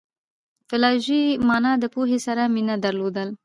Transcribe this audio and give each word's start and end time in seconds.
فلالوژي 0.69 1.21
مانا 1.47 1.71
د 1.79 1.85
پوهي 1.93 2.19
سره 2.25 2.43
مینه 2.53 2.75
درلودل 2.85 3.29
دي. 3.33 3.37